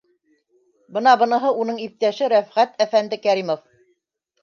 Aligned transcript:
Бына 0.97 1.13
быныһы- 1.25 1.53
уның 1.65 1.79
иптәше 1.85 2.33
Рәфғәт 2.35 2.85
әфәнде 2.89 3.25
Кәримов. 3.31 3.67